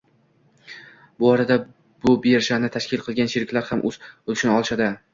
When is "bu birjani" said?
2.05-2.73